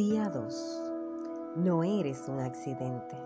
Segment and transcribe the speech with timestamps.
[0.00, 0.82] Día 2.
[1.56, 3.22] No eres un accidente.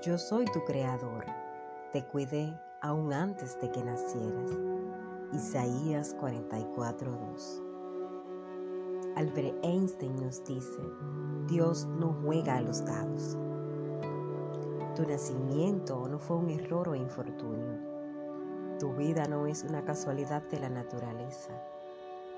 [0.00, 1.26] Yo soy tu creador.
[1.92, 4.50] Te cuidé aún antes de que nacieras.
[5.34, 7.60] Isaías 44:2.
[9.14, 10.80] Albert Einstein nos dice,
[11.48, 13.36] Dios no juega a los dados.
[14.96, 17.78] Tu nacimiento no fue un error o infortunio.
[18.78, 21.52] Tu vida no es una casualidad de la naturaleza.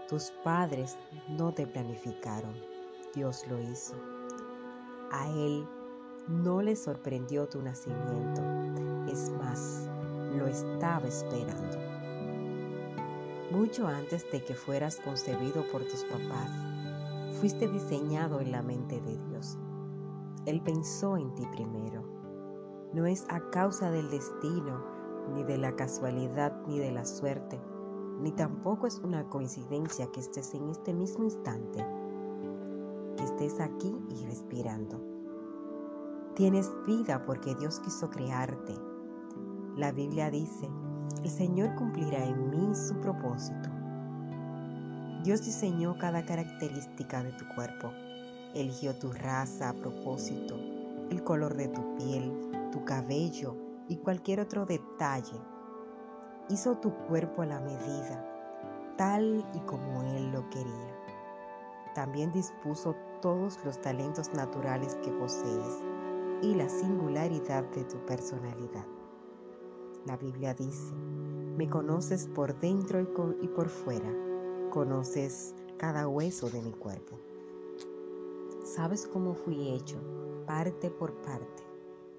[0.09, 2.74] Tus padres no te planificaron,
[3.15, 3.95] Dios lo hizo.
[5.13, 5.67] A Él
[6.29, 8.43] no le sorprendió tu nacimiento,
[9.07, 9.89] es más,
[10.37, 11.79] lo estaba esperando.
[13.53, 16.51] Mucho antes de que fueras concebido por tus papás,
[17.39, 19.59] fuiste diseñado en la mente de Dios.
[20.47, 22.03] Él pensó en ti primero.
[22.93, 24.85] No es a causa del destino,
[25.35, 27.61] ni de la casualidad, ni de la suerte,
[28.21, 31.85] ni tampoco es una coincidencia que estés en este mismo instante,
[33.17, 35.01] que estés aquí y respirando.
[36.35, 38.75] Tienes vida porque Dios quiso crearte.
[39.77, 40.69] La Biblia dice,
[41.23, 43.71] el Señor cumplirá en mí su propósito.
[45.23, 47.91] Dios diseñó cada característica de tu cuerpo.
[48.55, 50.57] Eligió tu raza a propósito,
[51.11, 52.33] el color de tu piel,
[52.73, 53.57] tu cabello
[53.89, 55.41] y cualquier otro detalle.
[56.51, 60.94] Hizo tu cuerpo a la medida, tal y como Él lo quería.
[61.95, 65.83] También dispuso todos los talentos naturales que posees
[66.43, 68.85] y la singularidad de tu personalidad.
[70.05, 70.93] La Biblia dice,
[71.57, 73.01] me conoces por dentro
[73.41, 74.13] y por fuera,
[74.71, 77.19] conoces cada hueso de mi cuerpo.
[78.65, 79.97] Sabes cómo fui hecho,
[80.47, 81.63] parte por parte,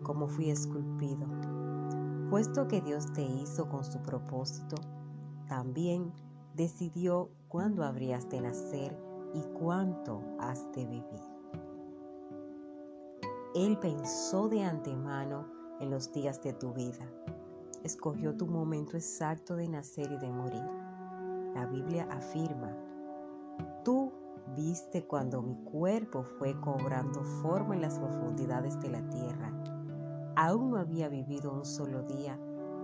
[0.04, 1.28] cómo fui esculpido.
[2.30, 4.78] Puesto que Dios te hizo con su propósito,
[5.50, 6.14] también
[6.56, 9.05] decidió cuándo habrías de nacer
[9.36, 11.22] y cuánto has de vivir.
[13.54, 15.46] Él pensó de antemano
[15.80, 17.08] en los días de tu vida
[17.86, 20.64] escogió tu momento exacto de nacer y de morir.
[21.54, 22.76] La Biblia afirma,
[23.84, 24.12] tú
[24.56, 29.54] viste cuando mi cuerpo fue cobrando forma en las profundidades de la tierra.
[30.36, 32.40] Aún no había vivido un solo día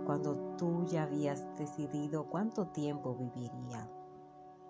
[0.06, 3.90] cuando tú ya habías decidido cuánto tiempo viviría.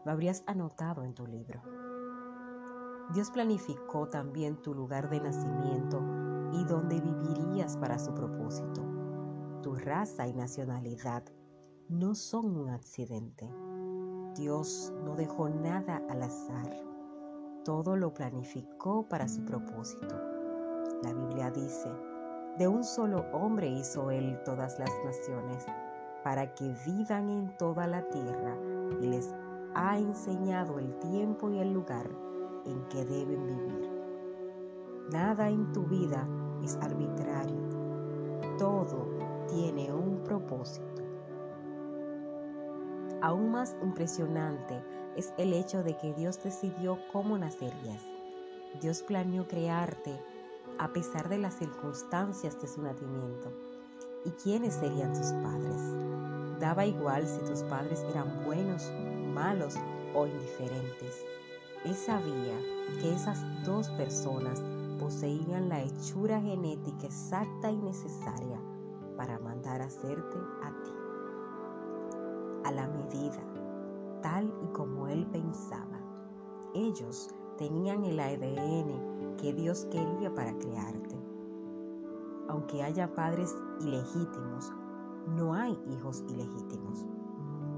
[0.04, 1.62] Lo habrías anotado en tu libro.
[3.14, 6.00] Dios planificó también tu lugar de nacimiento
[6.52, 8.92] y donde vivirías para su propósito
[9.62, 11.22] tu raza y nacionalidad
[11.88, 13.48] no son un accidente.
[14.34, 16.68] Dios no dejó nada al azar.
[17.64, 20.20] Todo lo planificó para su propósito.
[21.04, 21.88] La Biblia dice,
[22.58, 25.64] de un solo hombre hizo él todas las naciones,
[26.24, 28.56] para que vivan en toda la tierra
[29.00, 29.32] y les
[29.74, 32.08] ha enseñado el tiempo y el lugar
[32.64, 33.90] en que deben vivir.
[35.10, 36.26] Nada en tu vida
[36.62, 37.68] es arbitrario.
[38.58, 39.08] Todo
[39.48, 41.02] tiene un propósito.
[43.20, 44.82] Aún más impresionante
[45.16, 48.02] es el hecho de que Dios decidió cómo nacerías.
[48.80, 50.18] Dios planeó crearte
[50.78, 53.52] a pesar de las circunstancias de su nacimiento.
[54.24, 56.11] ¿Y quiénes serían tus padres?
[56.62, 58.88] Daba igual si tus padres eran buenos,
[59.34, 59.74] malos
[60.14, 61.26] o indiferentes.
[61.84, 62.56] Él sabía
[63.00, 64.62] que esas dos personas
[65.00, 68.60] poseían la hechura genética exacta y necesaria
[69.16, 70.92] para mandar a hacerte a ti,
[72.64, 73.42] a la medida,
[74.22, 75.98] tal y como Él pensaba.
[76.74, 81.16] Ellos tenían el ADN que Dios quería para crearte.
[82.48, 84.72] Aunque haya padres ilegítimos,
[85.28, 87.04] no hay hijos ilegítimos.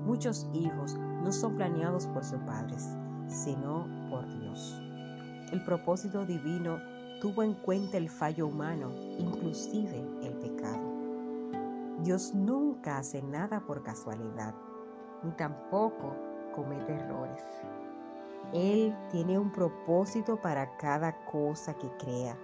[0.05, 2.87] Muchos hijos no son planeados por sus padres,
[3.27, 4.81] sino por Dios.
[5.53, 6.78] El propósito divino
[7.21, 10.93] tuvo en cuenta el fallo humano, inclusive el pecado.
[12.03, 14.54] Dios nunca hace nada por casualidad,
[15.22, 16.15] ni tampoco
[16.54, 17.42] comete errores.
[18.53, 22.36] Él tiene un propósito para cada cosa que crea.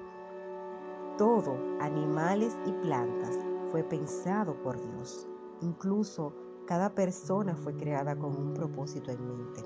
[1.18, 3.38] Todo, animales y plantas,
[3.70, 5.26] fue pensado por Dios.
[5.60, 6.34] Incluso
[6.66, 9.64] cada persona fue creada con un propósito en mente.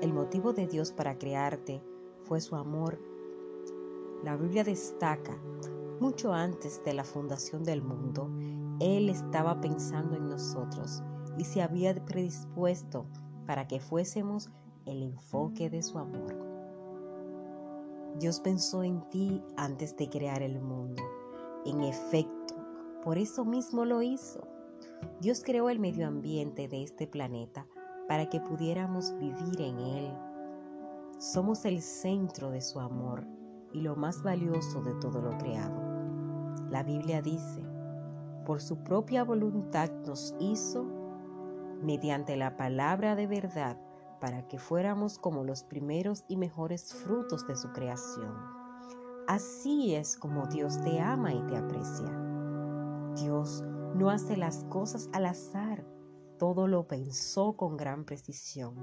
[0.00, 1.82] El motivo de Dios para crearte
[2.24, 2.98] fue su amor.
[4.24, 5.38] La Biblia destaca
[6.00, 8.30] mucho antes de la fundación del mundo,
[8.80, 11.02] Él estaba pensando en nosotros
[11.36, 13.04] y se había predispuesto
[13.46, 14.50] para que fuésemos
[14.86, 16.34] el enfoque de su amor.
[18.18, 21.02] Dios pensó en ti antes de crear el mundo.
[21.66, 22.39] En efecto,
[23.02, 24.46] por eso mismo lo hizo.
[25.20, 27.66] Dios creó el medio ambiente de este planeta
[28.08, 30.12] para que pudiéramos vivir en él.
[31.18, 33.26] Somos el centro de su amor
[33.72, 35.80] y lo más valioso de todo lo creado.
[36.70, 37.62] La Biblia dice,
[38.44, 40.84] por su propia voluntad nos hizo
[41.82, 43.78] mediante la palabra de verdad
[44.20, 48.34] para que fuéramos como los primeros y mejores frutos de su creación.
[49.26, 52.29] Así es como Dios te ama y te aprecia.
[53.16, 53.64] Dios
[53.94, 55.84] no hace las cosas al azar,
[56.38, 58.74] todo lo pensó con gran precisión.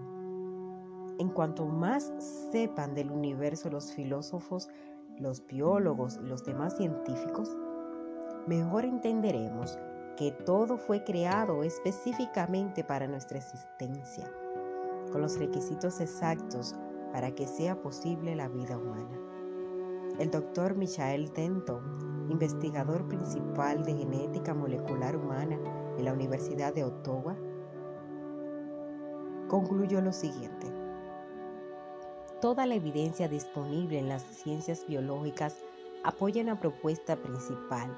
[1.20, 2.12] En cuanto más
[2.52, 4.70] sepan del universo los filósofos,
[5.18, 7.56] los biólogos y los demás científicos,
[8.48, 9.80] mejor entenderemos
[10.16, 14.32] que todo fue creado específicamente para nuestra existencia
[15.12, 16.76] con los requisitos exactos
[17.12, 19.27] para que sea posible la vida humana.
[20.20, 25.60] El doctor Michael Denton, investigador principal de genética molecular humana
[25.96, 27.38] en la Universidad de Ottawa,
[29.48, 30.74] concluyó lo siguiente.
[32.42, 35.56] Toda la evidencia disponible en las ciencias biológicas
[36.04, 37.96] apoya una propuesta principal,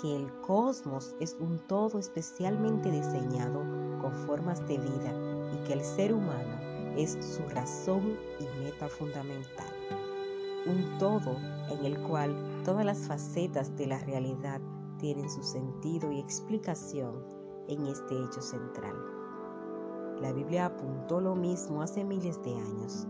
[0.00, 3.60] que el cosmos es un todo especialmente diseñado
[4.00, 5.12] con formas de vida
[5.52, 6.58] y que el ser humano
[6.96, 9.81] es su razón y meta fundamental.
[10.66, 11.36] Un todo
[11.70, 14.60] en el cual todas las facetas de la realidad
[14.98, 17.24] tienen su sentido y explicación
[17.68, 18.94] en este hecho central.
[20.20, 23.08] La Biblia apuntó lo mismo hace miles de años.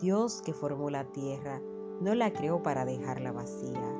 [0.00, 1.62] Dios que formó la tierra
[2.00, 3.94] no la creó para dejarla vacía,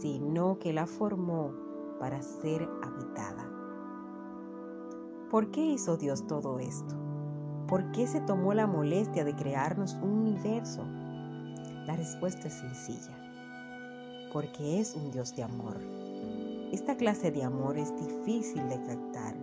[0.00, 1.52] sino que la formó
[2.00, 3.50] para ser habitada.
[5.30, 6.94] ¿Por qué hizo Dios todo esto?
[7.66, 10.86] ¿Por qué se tomó la molestia de crearnos un universo?
[11.88, 13.16] La respuesta es sencilla.
[14.30, 15.78] Porque es un Dios de amor.
[16.70, 19.34] Esta clase de amor es difícil de captar,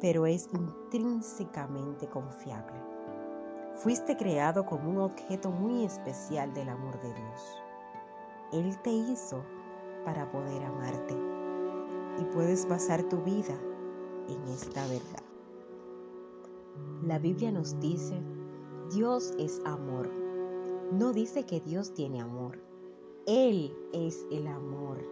[0.00, 2.80] pero es intrínsecamente confiable.
[3.74, 7.58] Fuiste creado como un objeto muy especial del amor de Dios.
[8.54, 9.44] Él te hizo
[10.06, 11.14] para poder amarte
[12.18, 13.54] y puedes pasar tu vida
[14.28, 15.24] en esta verdad.
[17.02, 18.18] La Biblia nos dice,
[18.94, 20.21] Dios es amor.
[20.92, 22.62] No dice que Dios tiene amor.
[23.26, 25.02] Él es el amor.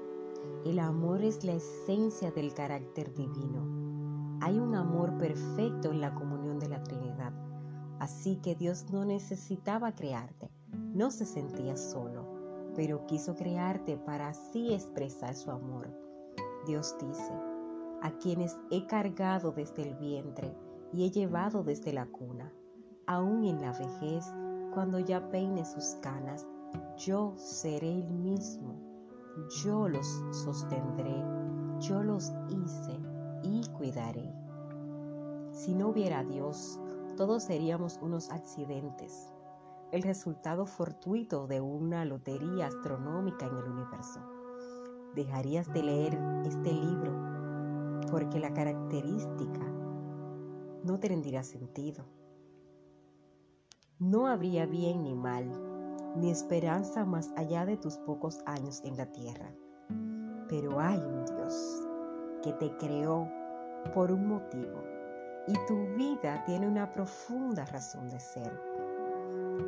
[0.67, 4.38] El amor es la esencia del carácter divino.
[4.43, 7.32] Hay un amor perfecto en la comunión de la Trinidad.
[7.99, 10.50] Así que Dios no necesitaba crearte.
[10.93, 12.27] No se sentía solo,
[12.77, 15.88] pero quiso crearte para así expresar su amor.
[16.67, 17.32] Dios dice,
[18.03, 20.55] a quienes he cargado desde el vientre
[20.93, 22.53] y he llevado desde la cuna.
[23.06, 24.27] Aún en la vejez,
[24.72, 26.46] cuando ya peine sus canas,
[26.96, 28.75] yo seré el mismo.
[29.62, 31.25] Yo los sostendré,
[31.81, 33.00] yo los hice
[33.43, 34.32] y cuidaré.
[35.52, 36.78] Si no hubiera Dios,
[37.17, 39.32] todos seríamos unos accidentes,
[39.93, 44.20] el resultado fortuito de una lotería astronómica en el universo.
[45.14, 47.12] Dejarías de leer este libro
[48.11, 49.61] porque la característica
[50.84, 52.05] no tendría sentido.
[54.00, 55.44] No habría bien ni mal,
[56.17, 59.52] ni esperanza más allá de tus pocos años en la tierra.
[60.49, 61.87] Pero hay un Dios
[62.43, 63.29] que te creó
[63.93, 64.82] por un motivo
[65.47, 68.58] y tu vida tiene una profunda razón de ser.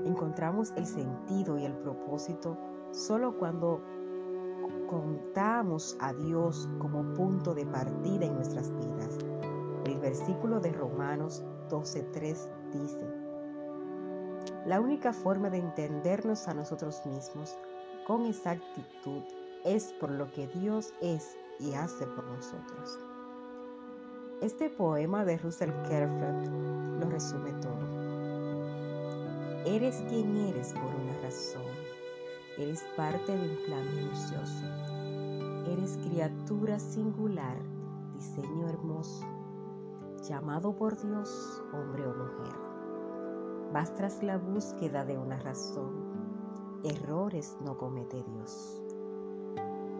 [0.06, 2.56] Encontramos el sentido y el propósito
[2.90, 3.82] solo cuando
[4.88, 9.18] contamos a Dios como punto de partida en nuestras vidas.
[9.84, 13.21] El versículo de Romanos 12.3 dice,
[14.66, 17.56] la única forma de entendernos a nosotros mismos
[18.06, 19.22] con exactitud
[19.64, 22.98] es por lo que Dios es y hace por nosotros.
[24.40, 28.02] Este poema de Russell Kerfeld lo resume todo.
[29.64, 31.62] Eres quien eres por una razón
[32.58, 34.66] Eres parte de un plan minucioso.
[35.72, 37.56] Eres criatura singular,
[38.14, 39.26] diseño hermoso,
[40.28, 42.71] llamado por Dios hombre o mujer.
[43.72, 46.80] Vas tras la búsqueda de una razón.
[46.84, 48.80] Errores no comete Dios.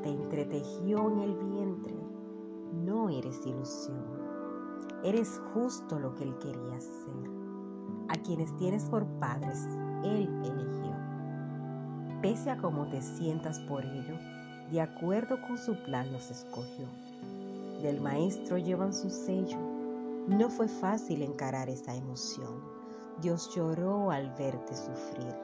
[0.02, 1.95] Te entretejió en el vientre.
[2.73, 4.02] No eres ilusión.
[5.05, 7.31] Eres justo lo que Él quería ser.
[8.09, 9.64] A quienes tienes por padres,
[10.05, 10.83] Él eligió
[12.23, 14.17] pese a cómo te sientas por ello,
[14.71, 16.87] de acuerdo con su plan los escogió.
[17.83, 19.59] Del maestro llevan su sello.
[20.29, 22.72] No fue fácil encarar esa emoción.
[23.23, 25.35] Dios lloró al verte sufrir.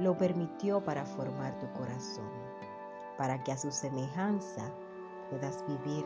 [0.00, 2.28] Lo permitió para formar tu corazón,
[3.16, 4.72] para que a su semejanza
[5.30, 6.04] puedas vivir.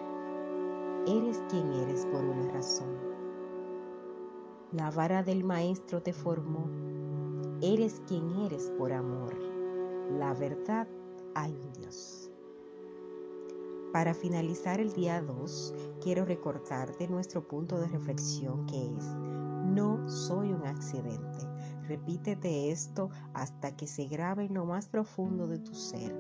[1.07, 2.95] Eres quien eres por una razón.
[4.73, 6.69] La vara del maestro te formó
[7.63, 9.35] Eres quien eres por amor.
[10.19, 10.87] La verdad
[11.35, 12.29] hay un Dios.
[13.93, 19.05] Para finalizar el día 2, quiero recordarte nuestro punto de reflexión que es,
[19.75, 21.39] no soy un accidente.
[21.89, 26.15] Repítete esto hasta que se grabe en lo más profundo de tu ser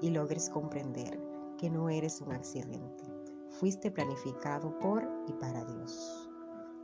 [0.00, 1.20] y logres comprender
[1.58, 3.04] que no eres un accidente.
[3.50, 6.28] Fuiste planificado por y para Dios.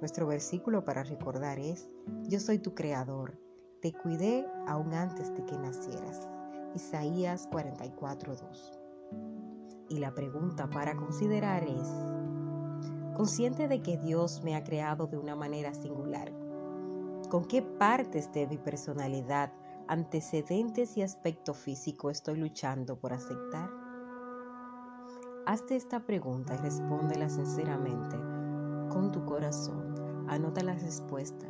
[0.01, 1.89] Nuestro versículo para recordar es,
[2.29, 3.37] yo soy tu creador,
[3.83, 6.29] te cuidé aún antes de que nacieras.
[6.75, 8.79] Isaías 44.2.
[9.89, 11.89] Y la pregunta para considerar es,
[13.19, 16.33] consciente de que Dios me ha creado de una manera singular,
[17.29, 19.53] ¿con qué partes de mi personalidad,
[19.89, 23.71] antecedentes y aspecto físico estoy luchando por aceptar?
[25.47, 28.17] Hazte esta pregunta y respóndela sinceramente,
[28.89, 29.97] con tu corazón.
[30.29, 31.47] Anota la respuesta.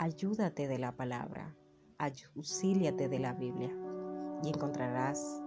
[0.00, 1.54] Ayúdate de la palabra.
[1.98, 3.70] Auxíliate de la Biblia
[4.42, 5.40] y encontrarás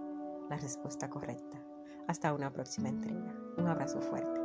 [0.48, 1.62] la respuesta correcta.
[2.06, 3.34] Hasta una próxima entrega.
[3.58, 4.37] Un abrazo fuerte.